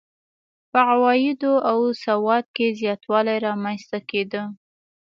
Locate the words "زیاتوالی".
2.79-3.37